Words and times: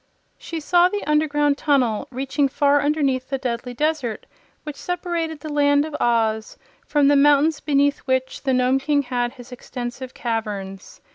She 0.39 0.59
saw 0.59 0.89
the 0.89 1.03
underground 1.03 1.59
tunnel, 1.59 2.07
reaching 2.09 2.47
far 2.47 2.81
underneath 2.81 3.29
the 3.29 3.37
Deadly 3.37 3.75
Desert 3.75 4.25
which 4.63 4.75
separated 4.75 5.41
the 5.41 5.53
Land 5.53 5.85
of 5.85 5.95
Oz 6.01 6.57
from 6.87 7.07
the 7.07 7.15
mountains 7.15 7.59
beneath 7.59 7.99
which 8.07 8.41
the 8.41 8.51
Nome 8.51 8.79
King 8.79 9.03
had 9.03 9.33
his 9.33 9.51
extensive 9.51 10.15
caverns. 10.15 11.01